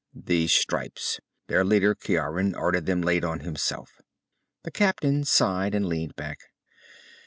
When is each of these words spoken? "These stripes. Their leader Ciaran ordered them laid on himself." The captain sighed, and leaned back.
"These 0.15 0.51
stripes. 0.53 1.19
Their 1.45 1.63
leader 1.63 1.93
Ciaran 1.93 2.55
ordered 2.55 2.87
them 2.87 3.03
laid 3.03 3.23
on 3.23 3.41
himself." 3.41 4.01
The 4.63 4.71
captain 4.71 5.25
sighed, 5.25 5.75
and 5.75 5.85
leaned 5.85 6.15
back. 6.15 6.39